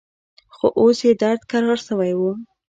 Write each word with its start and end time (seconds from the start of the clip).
خو 0.55 0.67
اوس 0.79 0.97
يې 1.07 1.11
درد 1.21 1.41
کرار 1.51 1.79
سوى 1.87 2.11
و. 2.17 2.21